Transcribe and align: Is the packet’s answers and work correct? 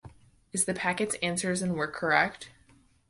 Is 0.51 0.65
the 0.65 0.73
packet’s 0.73 1.13
answers 1.21 1.61
and 1.61 1.75
work 1.75 1.93
correct? 1.93 2.49